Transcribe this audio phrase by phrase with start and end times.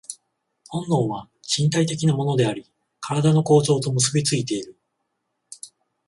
[0.69, 2.65] 本能は身体的なものであり、
[3.07, 4.75] 身体の構造と結び付いている。